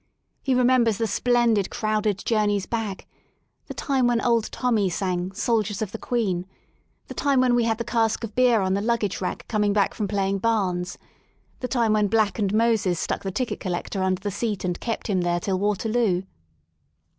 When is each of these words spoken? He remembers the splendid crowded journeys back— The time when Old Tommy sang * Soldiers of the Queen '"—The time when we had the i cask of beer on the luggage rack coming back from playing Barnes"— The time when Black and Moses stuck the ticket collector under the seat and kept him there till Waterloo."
He 0.41 0.55
remembers 0.55 0.97
the 0.97 1.05
splendid 1.05 1.69
crowded 1.69 2.17
journeys 2.25 2.65
back— 2.65 3.05
The 3.67 3.75
time 3.75 4.07
when 4.07 4.19
Old 4.19 4.51
Tommy 4.51 4.89
sang 4.89 5.31
* 5.31 5.33
Soldiers 5.33 5.79
of 5.83 5.91
the 5.91 5.99
Queen 5.99 6.47
'"—The 7.07 7.13
time 7.13 7.39
when 7.39 7.53
we 7.53 7.65
had 7.65 7.77
the 7.77 7.83
i 7.87 7.91
cask 7.91 8.23
of 8.23 8.33
beer 8.33 8.61
on 8.61 8.73
the 8.73 8.81
luggage 8.81 9.21
rack 9.21 9.47
coming 9.47 9.73
back 9.73 9.93
from 9.93 10.07
playing 10.07 10.39
Barnes"— 10.39 10.97
The 11.59 11.67
time 11.67 11.93
when 11.93 12.07
Black 12.07 12.39
and 12.39 12.51
Moses 12.51 12.99
stuck 12.99 13.21
the 13.21 13.29
ticket 13.31 13.59
collector 13.59 14.01
under 14.01 14.21
the 14.21 14.31
seat 14.31 14.65
and 14.65 14.79
kept 14.79 15.05
him 15.05 15.21
there 15.21 15.39
till 15.39 15.59
Waterloo." 15.59 16.23